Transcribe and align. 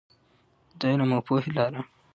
د 0.79 0.81
علم 0.91 1.09
او 1.15 1.21
پوهې 1.27 1.51
لاره. 1.57 1.81